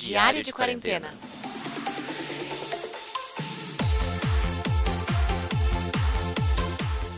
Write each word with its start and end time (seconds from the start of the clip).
Diário 0.00 0.42
de 0.42 0.50
Quarentena. 0.50 1.12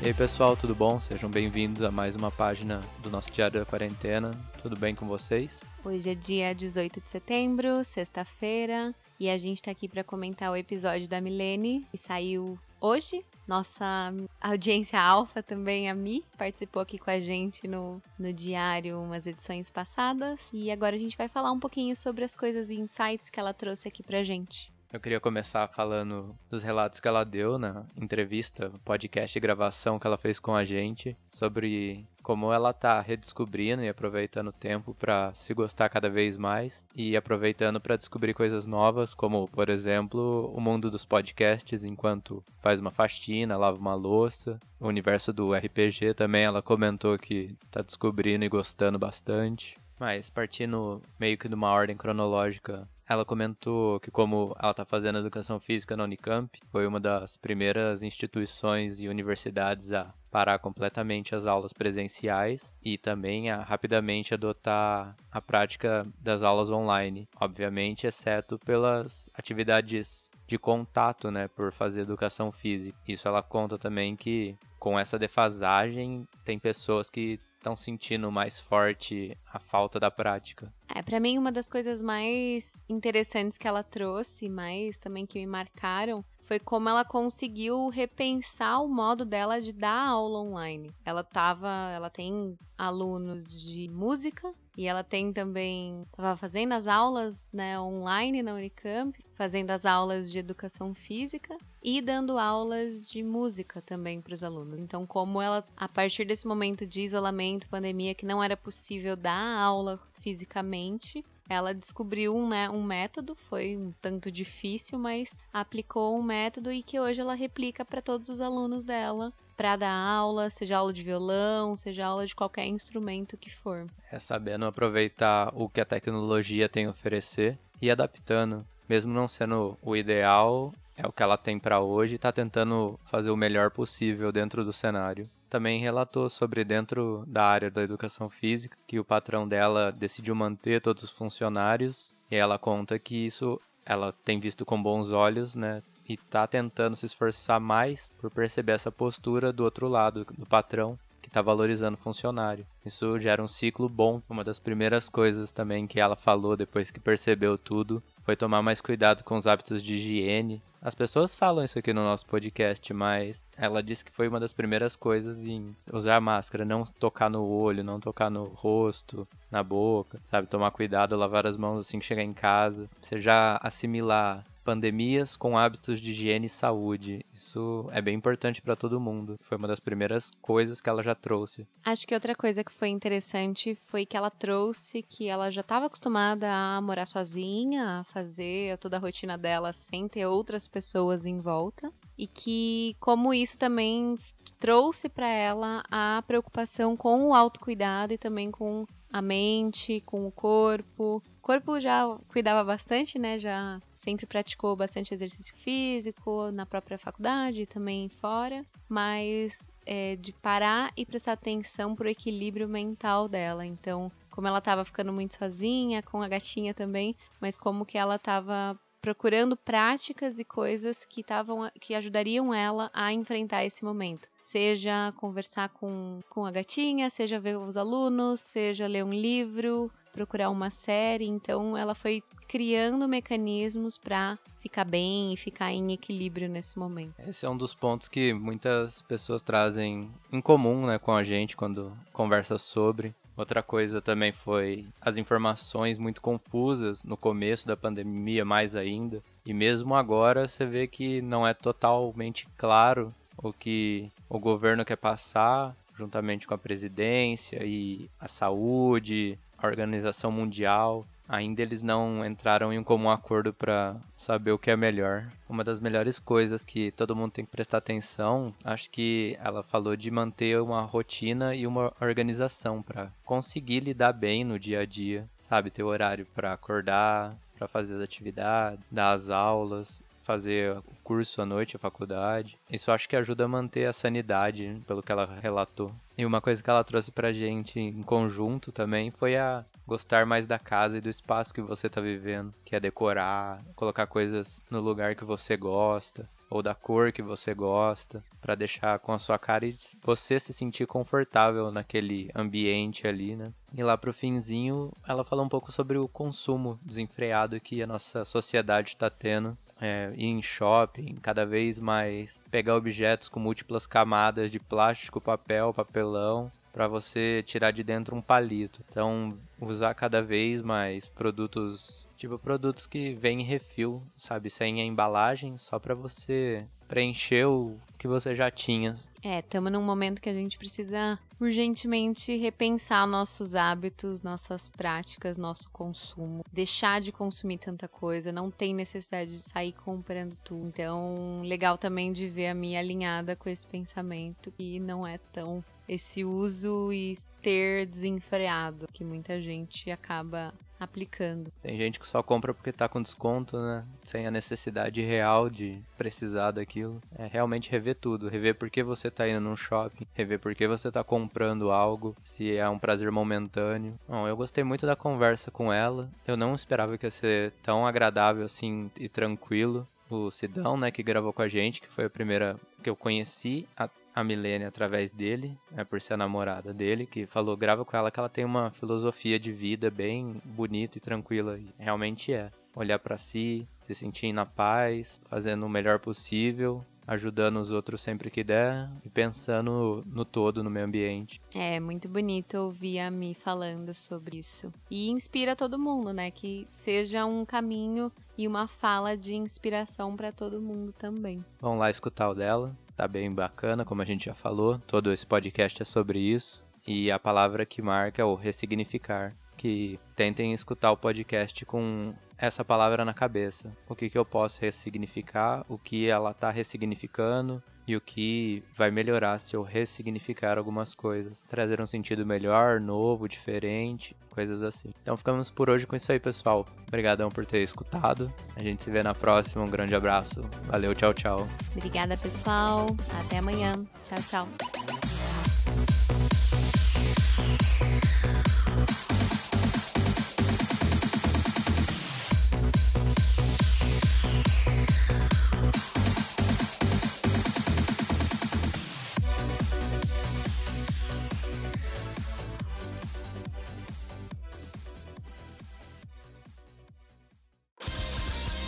E 0.03 0.07
aí 0.09 0.13
pessoal, 0.13 0.57
tudo 0.57 0.75
bom? 0.75 0.99
Sejam 0.99 1.31
bem-vindos 1.31 1.81
a 1.83 1.93
mais 1.93 2.17
uma 2.17 2.33
página 2.33 2.81
do 3.01 3.09
nosso 3.09 3.31
Diário 3.31 3.61
da 3.61 3.65
Quarentena. 3.65 4.33
Tudo 4.61 4.77
bem 4.77 4.97
com 4.97 5.07
vocês? 5.07 5.63
Hoje 5.85 6.11
é 6.11 6.15
dia 6.17 6.53
18 6.53 7.01
de 7.01 7.09
setembro, 7.09 7.85
sexta-feira, 7.85 8.93
e 9.19 9.31
a 9.31 9.39
gente 9.39 9.63
tá 9.63 9.71
aqui 9.71 9.87
para 9.87 10.03
comentar 10.03 10.51
o 10.51 10.57
episódio 10.57 11.09
da 11.09 11.21
Milene, 11.21 11.87
que 11.89 11.97
saiu 11.97 12.59
hoje. 12.83 13.25
Nossa 13.47 14.13
audiência 14.41 15.01
alfa 15.01 15.43
também, 15.43 15.89
a 15.89 15.95
Mi, 15.95 16.25
participou 16.39 16.83
aqui 16.83 16.99
com 16.99 17.11
a 17.11 17.21
gente 17.21 17.67
no, 17.69 18.03
no 18.19 18.33
diário 18.33 19.01
umas 19.01 19.27
edições 19.27 19.71
passadas. 19.71 20.51
E 20.53 20.71
agora 20.71 20.97
a 20.97 20.99
gente 20.99 21.17
vai 21.17 21.29
falar 21.29 21.53
um 21.53 21.61
pouquinho 21.61 21.95
sobre 21.95 22.25
as 22.25 22.37
coisas 22.37 22.71
e 22.71 22.75
insights 22.75 23.31
que 23.31 23.39
ela 23.39 23.55
trouxe 23.55 23.89
aqui 23.89 24.03
pra 24.03 24.25
gente. 24.25 24.72
Eu 24.93 25.01
queria 25.01 25.19
começar 25.19 25.69
falando 25.69 26.37
dos 26.51 26.63
relatos 26.63 27.01
que 27.01 27.09
ela 27.09 27.25
deu 27.25 27.59
na 27.59 27.87
entrevista, 27.97 28.71
podcast 28.85 29.39
e 29.39 29.41
gravação 29.41 29.99
que 29.99 30.07
ela 30.07 30.19
fez 30.19 30.39
com 30.39 30.55
a 30.55 30.67
gente 30.67 31.17
sobre 31.31 32.07
como 32.23 32.53
ela 32.53 32.75
tá 32.75 33.01
redescobrindo 33.01 33.83
e 33.83 33.89
aproveitando 33.89 34.49
o 34.49 34.53
tempo 34.53 34.95
para 34.95 35.33
se 35.33 35.55
gostar 35.55 35.89
cada 35.89 36.11
vez 36.11 36.37
mais 36.37 36.87
e 36.95 37.17
aproveitando 37.17 37.81
para 37.81 37.97
descobrir 37.97 38.35
coisas 38.35 38.67
novas, 38.67 39.15
como, 39.15 39.49
por 39.49 39.71
exemplo, 39.71 40.53
o 40.55 40.61
mundo 40.61 40.91
dos 40.91 41.07
podcasts 41.07 41.85
enquanto 41.85 42.45
faz 42.61 42.79
uma 42.79 42.91
faxina, 42.91 43.57
lava 43.57 43.79
uma 43.79 43.95
louça. 43.95 44.61
O 44.79 44.89
universo 44.89 45.33
do 45.33 45.55
RPG 45.55 46.13
também 46.15 46.45
ela 46.45 46.61
comentou 46.61 47.19
que 47.19 47.57
tá 47.71 47.81
descobrindo 47.81 48.45
e 48.45 48.49
gostando 48.49 48.99
bastante. 48.99 49.79
Mas 49.99 50.29
partindo 50.29 51.01
meio 51.19 51.39
que 51.39 51.49
de 51.49 51.55
uma 51.55 51.71
ordem 51.71 51.97
cronológica 51.97 52.87
ela 53.13 53.25
comentou 53.25 54.01
que 54.01 54.11
como 54.11 54.57
ela 54.59 54.71
está 54.71 54.85
fazendo 54.85 55.19
educação 55.19 55.61
física 55.61 55.97
na 55.97 56.05
Unicamp, 56.05 56.59
foi 56.71 56.87
uma 56.87 56.99
das 56.99 57.37
primeiras 57.37 58.03
instituições 58.03 59.01
e 59.01 59.09
universidades 59.09 59.93
a 59.93 60.13
parar 60.31 60.59
completamente 60.59 61.35
as 61.35 61.47
aulas 61.47 61.73
presenciais 61.73 62.75
e 62.83 62.97
também 62.97 63.51
a 63.51 63.63
rapidamente 63.63 64.33
adotar 64.33 65.15
a 65.31 65.41
prática 65.43 66.07
das 66.21 66.43
aulas 66.43 66.71
online, 66.71 67.29
obviamente, 67.39 68.07
exceto 68.07 68.59
pelas 68.59 69.29
atividades 69.35 70.31
de 70.47 70.59
contato, 70.59 71.31
né, 71.31 71.49
por 71.49 71.71
fazer 71.73 72.03
educação 72.03 72.51
física. 72.51 72.99
Isso 73.07 73.29
ela 73.29 73.43
conta 73.43 73.79
também 73.79 74.17
que 74.17 74.57
com 74.83 74.99
essa 74.99 75.17
defasagem 75.17 76.27
tem 76.45 76.59
pessoas 76.59 77.09
que 77.09 77.39
estão 77.57 77.77
sentindo 77.77 78.33
mais 78.33 78.61
forte 78.61 79.39
a 79.53 79.61
falta 79.61 80.01
da 80.01 80.11
prática. 80.11 80.75
É, 80.93 81.01
para 81.01 81.21
mim 81.21 81.39
uma 81.39 81.53
das 81.53 81.69
coisas 81.69 82.03
mais 82.03 82.77
interessantes 82.89 83.57
que 83.57 83.69
ela 83.69 83.85
trouxe, 83.85 84.49
mais 84.49 84.99
também 84.99 85.25
que 85.25 85.39
me 85.39 85.47
marcaram, 85.47 86.25
foi 86.47 86.59
como 86.59 86.89
ela 86.89 87.05
conseguiu 87.05 87.89
repensar 87.89 88.81
o 88.83 88.89
modo 88.89 89.25
dela 89.25 89.61
de 89.61 89.73
dar 89.73 90.09
aula 90.09 90.41
online. 90.41 90.93
Ela 91.05 91.23
tava, 91.25 91.69
ela 91.95 92.11
tem 92.11 92.59
alunos 92.77 93.63
de 93.63 93.89
música 93.89 94.53
e 94.77 94.87
ela 94.87 95.05
tem 95.05 95.33
também 95.33 96.03
estava 96.11 96.37
fazendo 96.37 96.73
as 96.73 96.87
aulas, 96.87 97.47
né, 97.53 97.79
online 97.79 98.43
na 98.43 98.55
Unicamp, 98.55 99.19
fazendo 99.35 99.71
as 99.71 99.85
aulas 99.85 100.31
de 100.31 100.39
educação 100.39 100.95
física 100.95 101.57
e 101.83 102.01
dando 102.01 102.39
aulas 102.39 103.07
de 103.07 103.23
música 103.23 103.83
também 103.83 104.21
para 104.21 104.35
os 104.35 104.43
alunos. 104.43 104.81
Então, 104.81 105.07
como 105.07 105.41
ela 105.41 105.67
a 105.77 105.89
partir 105.89 106.25
desse 106.25 106.47
momento 106.47 106.87
de 106.87 107.03
isolamento, 107.03 107.69
pandemia 107.69 108.15
que 108.15 108.27
não 108.27 108.43
era 108.43 108.57
possível 108.57 109.17
dar 109.17 109.59
aula 109.59 110.01
fisicamente, 110.21 111.25
ela 111.53 111.75
descobriu 111.75 112.47
né, 112.47 112.69
um 112.69 112.83
método, 112.83 113.35
foi 113.35 113.77
um 113.77 113.93
tanto 114.01 114.31
difícil, 114.31 114.99
mas 114.99 115.43
aplicou 115.53 116.19
um 116.19 116.23
método 116.23 116.73
e 116.73 116.83
que 116.83 116.99
hoje 116.99 117.21
ela 117.21 117.35
replica 117.35 117.85
para 117.85 118.03
todos 118.03 118.29
os 118.29 118.41
alunos 118.41 118.85
dela 118.85 119.33
para 119.57 119.77
dar 119.77 119.93
aula, 119.93 120.51
seja 120.51 120.79
aula 120.79 120.93
de 120.93 121.03
violão, 121.03 121.77
seja 121.77 122.07
aula 122.07 122.27
de 122.27 122.35
qualquer 122.35 122.67
instrumento 122.67 123.37
que 123.37 123.51
for. 123.51 123.87
É 124.11 124.19
sabendo 124.19 124.65
aproveitar 124.65 125.53
o 125.55 125.69
que 125.69 125.81
a 125.81 125.85
tecnologia 125.85 126.69
tem 126.69 126.87
a 126.87 126.91
oferecer 126.91 127.59
e 127.81 127.91
adaptando, 127.91 128.67
mesmo 128.89 129.13
não 129.13 129.29
sendo 129.29 129.77
o 129.83 129.95
ideal, 129.95 130.73
é 130.97 131.07
o 131.07 131.13
que 131.13 131.23
ela 131.23 131.37
tem 131.37 131.59
para 131.59 131.81
hoje 131.81 132.15
e 132.15 132.17
está 132.17 132.33
tentando 132.33 132.99
fazer 133.05 133.31
o 133.31 133.37
melhor 133.37 133.71
possível 133.71 134.33
dentro 134.33 134.65
do 134.65 134.73
cenário 134.73 135.29
também 135.53 135.79
relatou 135.79 136.31
sobre 136.31 136.65
dentro 136.65 137.25
da 137.27 137.45
área 137.45 137.71
da 137.71 137.83
educação 137.83 138.31
física 138.31 138.79
que 138.87 138.99
o 138.99 139.05
patrão 139.05 139.47
dela 139.47 139.93
decidiu 139.93 140.35
manter 140.35 140.81
todos 140.81 141.03
os 141.03 141.11
funcionários 141.11 142.15
e 142.31 142.37
ela 142.37 142.59
conta 142.59 142.99
que 142.99 143.27
isso 143.27 143.61
ela 143.85 144.13
tem 144.25 144.41
visto 144.41 144.65
com 144.65 144.83
bons 144.83 145.13
olhos, 145.13 145.55
né? 145.55 145.83
E 146.09 146.15
está 146.15 146.47
tentando 146.47 146.97
se 146.97 147.05
esforçar 147.05 147.61
mais 147.61 148.15
por 148.19 148.31
perceber 148.31 148.73
essa 148.73 148.91
postura 148.91 149.53
do 149.53 149.63
outro 149.63 149.89
lado, 149.89 150.25
do 150.25 150.47
patrão, 150.47 150.99
que 151.21 151.29
está 151.29 151.43
valorizando 151.43 151.99
o 151.99 152.03
funcionário. 152.03 152.67
Isso 152.83 153.21
gera 153.21 153.43
um 153.43 153.49
ciclo 153.49 153.91
bom. 153.91 154.23
Uma 154.31 154.43
das 154.43 154.59
primeiras 154.59 155.11
coisas 155.11 155.53
também 155.53 155.87
que 155.87 156.01
ela 156.01 156.17
falou 156.17 156.57
depois 156.57 156.91
que 156.91 156.99
percebeu 156.99 157.59
tudo 157.59 158.03
foi 158.25 158.35
tomar 158.37 158.63
mais 158.63 158.81
cuidado 158.81 159.23
com 159.23 159.37
os 159.37 159.47
hábitos 159.47 159.83
de 159.83 159.93
higiene. 159.97 160.63
As 160.85 160.97
pessoas 160.97 161.37
falam 161.37 161.65
isso 161.65 161.79
aqui 161.79 161.95
no 161.95 162.03
nosso 162.03 162.27
podcast, 162.27 162.93
mas 162.93 163.49
ela 163.57 163.81
disse 163.81 164.05
que 164.05 164.11
foi 164.11 164.27
uma 164.27 164.41
das 164.41 164.53
primeiras 164.53 164.97
coisas 164.97 165.47
em 165.47 165.77
usar 165.93 166.21
máscara, 166.21 166.65
não 166.65 166.83
tocar 166.83 167.31
no 167.31 167.47
olho, 167.47 167.85
não 167.85 168.01
tocar 168.01 168.29
no 168.29 168.47
rosto, 168.47 169.27
na 169.49 169.63
boca, 169.63 170.21
sabe? 170.29 170.49
Tomar 170.49 170.73
cuidado, 170.73 171.17
lavar 171.17 171.47
as 171.47 171.57
mãos 171.57 171.83
assim 171.83 172.01
que 172.01 172.05
chegar 172.05 172.25
em 172.25 172.33
casa. 172.35 172.91
Você 173.01 173.17
já 173.17 173.61
assimilar 173.63 174.45
pandemias 174.63 175.37
com 175.37 175.59
hábitos 175.59 176.01
de 176.01 176.11
higiene 176.11 176.47
e 176.47 176.49
saúde. 176.49 177.25
Isso 177.33 177.89
é 177.93 178.01
bem 178.01 178.15
importante 178.15 178.63
para 178.63 178.77
todo 178.77 179.01
mundo. 179.01 179.37
Foi 179.41 179.59
uma 179.59 179.69
das 179.69 179.81
primeiras 179.81 180.31
coisas 180.41 180.81
que 180.81 180.89
ela 180.89 181.03
já 181.03 181.15
trouxe. 181.15 181.67
Acho 181.85 182.07
que 182.07 182.15
outra 182.15 182.35
coisa 182.35 182.65
que 182.65 182.73
foi 182.73 182.89
interessante 182.89 183.75
foi 183.75 184.07
que 184.07 184.17
ela 184.17 184.31
trouxe 184.31 185.03
que 185.03 185.29
ela 185.29 185.51
já 185.51 185.61
estava 185.61 185.87
acostumada 185.87 186.51
a 186.51 186.81
morar 186.81 187.07
sozinha, 187.07 188.01
a 188.01 188.05
fazer 188.05 188.79
toda 188.79 188.97
a 188.97 189.01
rotina 189.01 189.37
dela 189.37 189.73
sem 189.73 190.09
ter 190.09 190.27
outras 190.27 190.69
pessoas 190.69 191.27
em 191.27 191.41
volta 191.41 191.93
e 192.17 192.27
que 192.27 192.97
como 193.01 193.33
isso 193.33 193.59
também 193.59 194.17
trouxe 194.59 195.09
para 195.09 195.29
ela 195.29 195.83
a 195.91 196.23
preocupação 196.27 196.97
com 196.97 197.27
o 197.27 197.35
autocuidado 197.35 198.15
e 198.15 198.19
também 198.19 198.51
com 198.51 198.87
a 199.13 199.21
mente, 199.21 200.01
com 200.07 200.27
o 200.27 200.33
corpo. 200.33 201.17
O 201.17 201.43
corpo 201.43 201.79
já 201.79 202.05
cuidava 202.29 202.65
bastante, 202.65 203.19
né? 203.19 203.39
Já 203.39 203.81
sempre 203.97 204.25
praticou 204.25 204.75
bastante 204.75 205.13
exercício 205.13 205.55
físico 205.57 206.51
na 206.51 206.65
própria 206.65 206.99
faculdade 206.99 207.63
e 207.63 207.67
também 207.67 208.09
fora, 208.09 208.65
mas 208.89 209.75
é, 209.85 210.17
de 210.17 210.33
parar 210.33 210.93
e 210.97 211.05
prestar 211.05 211.33
atenção 211.33 211.95
pro 211.95 212.09
equilíbrio 212.09 212.69
mental 212.69 213.29
dela. 213.29 213.67
Então, 213.67 214.11
como 214.31 214.47
ela 214.47 214.59
estava 214.59 214.85
ficando 214.85 215.13
muito 215.13 215.37
sozinha, 215.37 216.03
com 216.03 216.23
a 216.23 216.29
gatinha 216.29 216.73
também, 216.73 217.15
mas 217.41 217.59
como 217.59 217.85
que 217.85 217.99
ela 217.99 218.17
estava 218.17 218.79
procurando 219.03 219.57
práticas 219.57 220.39
e 220.39 220.45
coisas 220.45 221.05
que 221.05 221.21
estavam 221.21 221.69
que 221.81 221.93
ajudariam 221.93 222.55
ela 222.55 222.89
a 222.95 223.13
enfrentar 223.13 223.65
esse 223.65 223.85
momento. 223.85 224.29
Seja 224.43 225.13
conversar 225.17 225.69
com, 225.71 226.21
com 226.31 226.47
a 226.47 226.53
gatinha, 226.53 227.11
seja 227.11 227.41
ver 227.41 227.59
os 227.59 227.77
alunos, 227.77 228.41
seja 228.41 228.87
ler 228.87 229.05
um 229.05 229.13
livro, 229.13 229.91
procurar 230.13 230.51
uma 230.51 230.71
série. 230.71 231.27
Então 231.27 231.77
ela 231.77 231.95
foi 231.95 232.23
criando 232.47 233.09
mecanismos 233.09 233.99
para 233.99 234.39
ficar 234.61 234.85
bem 234.85 235.33
e 235.33 235.37
ficar 235.37 235.73
em 235.73 235.93
equilíbrio 235.93 236.49
nesse 236.49 236.79
momento. 236.79 237.15
Esse 237.27 237.45
é 237.45 237.51
um 237.51 237.57
dos 237.57 237.75
pontos 237.75 238.09
que 238.09 238.33
muitas 238.33 239.03
pessoas 239.03 239.43
trazem 239.43 240.11
em 240.31 240.41
comum 240.41 240.87
né, 240.87 240.99
com 240.99 241.13
a 241.13 241.25
gente 241.25 241.57
quando 241.57 241.93
conversa 242.13 242.59
sobre. 242.59 243.15
Outra 243.37 243.63
coisa 243.63 244.01
também 244.01 244.31
foi 244.31 244.87
as 245.01 245.17
informações 245.17 245.99
muito 245.99 246.21
confusas 246.21 247.03
no 247.03 247.17
começo 247.17 247.67
da 247.67 247.77
pandemia, 247.77 248.45
mais 248.45 248.77
ainda. 248.77 249.23
E 249.45 249.55
mesmo 249.55 249.95
agora 249.95 250.47
você 250.47 250.67
vê 250.67 250.87
que 250.87 251.23
não 251.23 251.47
é 251.47 251.55
totalmente 251.55 252.47
claro 252.57 253.15
o 253.37 253.53
que 253.53 254.11
o 254.29 254.39
governo 254.39 254.85
quer 254.85 254.97
passar, 254.97 255.75
juntamente 255.97 256.47
com 256.47 256.55
a 256.55 256.59
presidência 256.59 257.65
e 257.65 258.09
a 258.21 258.29
saúde, 258.29 259.39
a 259.57 259.67
Organização 259.67 260.31
Mundial 260.31 261.07
ainda 261.33 261.63
eles 261.63 261.83
não 261.83 262.25
entraram 262.27 262.71
em 262.71 262.79
um 262.79 262.85
comum 262.85 263.09
acordo 263.09 263.55
para 263.55 263.97
saber 264.15 264.53
o 264.53 264.59
que 264.59 264.71
é 264.71 264.77
melhor. 264.77 265.33
Uma 265.49 265.65
das 265.65 265.81
melhores 265.81 266.19
coisas 266.19 266.63
que 266.63 266.91
todo 266.91 267.17
mundo 267.17 267.33
tem 267.33 267.45
que 267.47 267.51
prestar 267.51 267.79
atenção, 267.79 268.55
acho 268.63 268.91
que 268.91 269.39
ela 269.43 269.63
falou 269.63 269.97
de 269.97 270.11
manter 270.11 270.61
uma 270.61 270.83
rotina 270.83 271.55
e 271.55 271.67
uma 271.67 271.91
organização 272.03 272.83
para 272.83 273.11
conseguir 273.25 273.81
lidar 273.81 274.13
bem 274.13 274.45
no 274.45 274.59
dia 274.59 274.81
a 274.81 274.87
dia, 274.87 275.27
sabe, 275.49 275.71
ter 275.71 275.83
horário 275.83 276.27
para 276.35 276.53
acordar, 276.53 277.35
para 277.57 277.67
fazer 277.67 277.95
as 277.95 278.01
atividades, 278.01 278.85
dar 278.91 279.13
as 279.13 279.31
aulas, 279.31 280.03
fazer 280.23 280.81
curso 281.03 281.43
à 281.43 281.47
noite, 281.47 281.77
a 281.77 281.79
faculdade. 281.79 282.59
Isso 282.71 282.91
acho 282.91 283.09
que 283.09 283.17
ajuda 283.17 283.45
a 283.45 283.49
manter 283.49 283.87
a 283.87 283.93
sanidade, 283.93 284.81
pelo 284.87 285.03
que 285.03 285.13
ela 285.13 285.39
relatou. 285.41 285.95
E 286.17 286.25
uma 286.25 286.41
coisa 286.41 286.63
que 286.63 286.71
ela 286.71 286.85
trouxe 286.85 287.11
pra 287.11 287.33
gente 287.33 287.81
em 287.81 288.03
conjunto 288.03 288.71
também 288.71 289.11
foi 289.11 289.37
a 289.37 289.65
gostar 289.87 290.25
mais 290.25 290.47
da 290.47 290.59
casa 290.59 290.99
e 290.99 291.01
do 291.01 291.09
espaço 291.09 291.53
que 291.53 291.61
você 291.61 291.87
está 291.87 292.01
vivendo, 292.01 292.55
que 292.65 292.77
é 292.77 292.81
decorar, 292.81 293.63
colocar 293.75 294.07
coisas 294.07 294.61
no 294.71 294.81
lugar 294.81 295.15
que 295.15 295.25
você 295.25 295.57
gosta, 295.57 296.29
ou 296.53 296.63
da 296.63 296.75
cor 296.75 297.11
que 297.13 297.23
você 297.23 297.55
gosta, 297.55 298.23
para 298.39 298.55
deixar 298.55 298.99
com 298.99 299.13
a 299.13 299.19
sua 299.19 299.39
cara 299.39 299.65
e 299.65 299.75
você 300.03 300.39
se 300.39 300.53
sentir 300.53 300.87
confortável 300.87 301.73
naquele 301.73 302.31
ambiente 302.35 303.07
ali, 303.07 303.35
né? 303.35 303.51
E 303.75 303.83
lá 303.83 303.97
pro 303.97 304.13
finzinho, 304.13 304.93
ela 305.09 305.25
fala 305.25 305.43
um 305.43 305.49
pouco 305.49 305.73
sobre 305.73 305.97
o 305.97 306.07
consumo 306.07 306.79
desenfreado 306.83 307.59
que 307.59 307.83
a 307.83 307.87
nossa 307.87 308.27
sociedade 308.27 308.91
está 308.91 309.09
tendo 309.09 309.57
é, 309.81 310.13
em 310.15 310.43
shopping, 310.43 311.15
cada 311.23 311.47
vez 311.47 311.79
mais 311.79 312.43
pegar 312.51 312.77
objetos 312.77 313.31
com 313.31 313.41
múltiplas 313.41 313.87
camadas 313.87 314.53
de 314.53 314.61
plástico, 314.61 315.23
papel, 315.23 315.73
papelão, 315.73 316.53
para 316.73 316.89
você 316.89 317.43
tirar 317.47 317.71
de 317.71 317.85
dentro 317.85 318.17
um 318.17 318.23
palito. 318.23 318.83
Então, 318.89 319.39
usar 319.61 319.95
cada 319.95 320.23
vez 320.23 320.63
mais 320.63 321.09
produtos, 321.09 322.07
tipo 322.17 322.39
produtos 322.39 322.87
que 322.87 323.15
vêm 323.15 323.41
em 323.41 323.45
refil, 323.45 324.03
sabe, 324.17 324.49
sem 324.49 324.81
a 324.81 324.85
embalagem, 324.85 325.59
só 325.59 325.79
para 325.79 325.95
você 325.95 326.67
preencher 326.89 327.47
o 327.47 327.79
que 327.99 328.09
você 328.09 328.35
já 328.35 328.51
tinha. 328.51 328.95
É, 329.23 329.39
estamos 329.39 329.71
num 329.71 329.83
momento 329.83 330.21
que 330.21 330.29
a 330.29 330.35
gente 330.35 330.59
precisa 330.59 331.19
urgentemente 331.43 332.37
repensar 332.37 333.07
nossos 333.07 333.55
hábitos, 333.55 334.23
nossas 334.23 334.69
práticas, 334.69 335.37
nosso 335.37 335.69
consumo, 335.71 336.45
deixar 336.53 337.01
de 337.01 337.11
consumir 337.11 337.59
tanta 337.59 337.89
coisa, 337.89 338.31
não 338.31 338.51
tem 338.51 338.75
necessidade 338.75 339.33
de 339.33 339.41
sair 339.41 339.73
comprando 339.73 340.37
tudo. 340.37 340.67
Então, 340.69 341.43
legal 341.45 341.77
também 341.77 342.13
de 342.13 342.29
ver 342.29 342.49
a 342.49 342.55
minha 342.55 342.79
alinhada 342.79 343.35
com 343.35 343.49
esse 343.49 343.67
pensamento 343.67 344.53
que 344.53 344.79
não 344.79 345.07
é 345.07 345.19
tão 345.33 345.65
esse 345.89 346.25
uso 346.25 346.93
e 346.93 347.19
ter 347.43 347.87
desenfreado 347.87 348.87
que 348.93 349.05
muita 349.05 349.43
gente 349.43 349.91
acaba 349.91 350.55
aplicando. 350.83 351.53
Tem 351.63 351.77
gente 351.77 351.99
que 351.99 352.07
só 352.07 352.23
compra 352.23 352.53
porque 352.53 352.73
tá 352.73 352.89
com 352.89 353.03
desconto, 353.03 353.57
né? 353.57 353.85
Sem 354.05 354.27
a 354.27 354.31
necessidade 354.31 355.01
real 355.01 355.49
de 355.49 355.81
precisar 355.97 356.51
daquilo. 356.51 357.01
É 357.17 357.27
realmente 357.27 357.71
rever 357.71 357.95
tudo. 357.95 358.29
Rever 358.29 358.55
por 358.55 358.71
que 358.71 358.83
você 358.83 359.11
tá 359.11 359.29
indo 359.29 359.41
num 359.41 359.57
shopping. 359.57 360.07
Rever 360.15 360.39
por 360.39 360.55
que 360.55 360.67
você 360.67 360.91
tá 360.91 361.05
comprando 361.05 361.71
algo. 361.71 362.17
Se 362.23 362.57
é 362.57 362.69
um 362.69 362.79
prazer 362.79 363.11
momentâneo. 363.11 363.99
Bom, 364.09 364.27
eu 364.27 364.37
gostei 364.37 364.65
muito 364.65 364.87
da 364.87 364.97
conversa 364.97 365.51
com 365.51 365.73
ela. 365.73 366.11
Eu 366.27 366.37
não 366.37 366.55
esperava 366.55 366.99
que 366.99 367.07
ia 367.07 367.11
ser 367.11 367.53
tão 367.63 367.87
agradável 367.87 368.45
assim 368.45 368.91
e 368.99 369.09
tranquilo. 369.09 369.87
O 370.11 370.31
Sidão, 370.31 370.77
né, 370.77 370.91
que 370.91 371.03
gravou 371.03 371.33
com 371.33 371.41
a 371.41 371.49
gente, 371.49 371.81
que 371.81 371.89
foi 371.89 372.05
a 372.05 372.11
primeira 372.11 372.61
que 372.83 372.91
eu 372.91 372.97
conheci 372.97 373.67
a 374.15 374.23
Milene 374.23 374.65
através 374.65 375.13
dele, 375.13 375.59
né, 375.71 375.85
por 375.85 376.01
ser 376.01 376.15
a 376.15 376.17
namorada 376.17 376.73
dele, 376.73 377.07
que 377.07 377.27
falou, 377.27 377.57
grava 377.57 377.85
com 377.85 377.97
ela 377.97 378.11
que 378.11 378.19
ela 378.19 378.29
tem 378.29 378.45
uma 378.45 378.71
filosofia 378.71 379.39
de 379.39 379.53
vida 379.53 379.91
bem 379.91 380.41
bonita 380.45 380.99
e 380.99 381.01
tranquila. 381.01 381.59
E 381.59 381.67
realmente 381.79 382.33
é. 382.33 382.51
Olhar 382.75 382.99
para 382.99 383.19
si, 383.19 383.69
se 383.79 383.95
sentir 383.95 384.33
na 384.33 384.47
paz, 384.47 385.21
fazendo 385.29 385.67
o 385.67 385.69
melhor 385.69 385.99
possível, 385.99 386.83
ajudando 387.07 387.59
os 387.59 387.71
outros 387.71 388.01
sempre 388.01 388.31
que 388.31 388.43
der 388.43 388.89
e 389.05 389.11
pensando 389.11 390.03
no 390.07 390.25
todo 390.25 390.63
no 390.63 390.71
meio 390.71 390.87
ambiente. 390.87 391.41
É 391.55 391.79
muito 391.79 392.09
bonito 392.09 392.57
ouvir 392.57 393.01
a 393.01 393.11
Mi 393.11 393.35
falando 393.35 393.93
sobre 393.93 394.39
isso. 394.39 394.73
E 394.91 395.11
inspira 395.11 395.55
todo 395.55 395.79
mundo, 395.79 396.13
né? 396.13 396.31
Que 396.31 396.67
seja 396.71 397.27
um 397.27 397.45
caminho 397.45 398.11
e 398.39 398.47
uma 398.49 398.67
fala 398.67 399.17
de 399.17 399.35
inspiração 399.35 400.17
para 400.17 400.33
todo 400.33 400.61
mundo 400.61 400.93
também. 400.93 401.45
Vamos 401.61 401.79
lá 401.79 401.91
escutar 401.91 402.31
o 402.31 402.35
dela 402.35 402.75
tá 403.03 403.09
bem 403.09 403.33
bacana, 403.33 403.85
como 403.85 404.01
a 404.01 404.05
gente 404.05 404.27
já 404.27 404.35
falou. 404.35 404.79
Todo 404.79 405.13
esse 405.13 405.27
podcast 405.27 405.83
é 405.83 405.85
sobre 405.85 406.21
isso. 406.21 406.65
E 406.87 407.11
a 407.11 407.19
palavra 407.19 407.67
que 407.67 407.83
marca 407.83 408.23
é 408.23 408.25
o 408.25 408.37
ressignificar. 408.37 409.35
Que 409.57 409.99
tentem 410.15 410.53
escutar 410.53 410.93
o 410.93 410.97
podcast 410.97 411.65
com 411.67 412.15
essa 412.39 412.65
palavra 412.65 413.05
na 413.05 413.13
cabeça. 413.13 413.77
O 413.89 413.97
que, 413.97 414.09
que 414.09 414.17
eu 414.17 414.25
posso 414.25 414.61
ressignificar, 414.61 415.65
o 415.69 415.77
que 415.77 416.09
ela 416.09 416.31
está 416.31 416.51
ressignificando 416.51 417.61
e 417.87 417.97
o 417.97 418.01
que 418.01 418.63
vai 418.75 418.91
melhorar 418.91 419.39
se 419.39 419.55
eu 419.55 419.63
ressignificar 419.63 420.59
algumas 420.59 420.95
coisas. 420.95 421.43
Trazer 421.43 421.81
um 421.81 421.87
sentido 421.87 422.25
melhor, 422.25 422.81
novo, 422.81 423.29
diferente, 423.29 424.17
coisas 424.31 424.63
assim. 424.63 424.91
Então 425.03 425.17
ficamos 425.17 425.51
por 425.51 425.69
hoje 425.69 425.87
com 425.87 425.97
isso 425.97 426.11
aí, 426.13 426.21
pessoal. 426.21 426.67
Obrigadão 426.87 427.31
por 427.31 427.45
ter 427.45 427.63
escutado. 427.63 428.33
A 428.57 428.63
gente 428.63 428.83
se 428.83 428.91
vê 428.91 429.03
na 429.03 429.15
próxima. 429.15 429.65
Um 429.65 429.71
grande 429.71 429.95
abraço. 429.95 430.43
Valeu, 430.65 430.95
tchau, 430.95 431.13
tchau. 431.13 431.49
Obrigada, 431.77 432.17
pessoal. 432.17 432.87
Até 433.25 433.39
amanhã. 433.39 433.85
Tchau, 434.03 434.19
tchau. 434.29 435.22